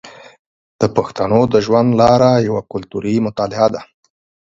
[0.79, 3.81] د پښتنو د ژوند لاره یوه کلتوري مطالعه ده.